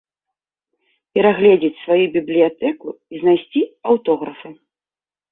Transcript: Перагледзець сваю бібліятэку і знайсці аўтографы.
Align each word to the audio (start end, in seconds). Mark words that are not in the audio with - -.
Перагледзець 1.17 1.77
сваю 1.83 2.05
бібліятэку 2.15 2.89
і 3.15 3.21
знайсці 3.25 3.61
аўтографы. 3.91 4.49